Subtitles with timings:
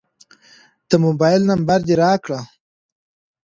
[0.89, 2.39] د موبایل نمبر دې راکړه.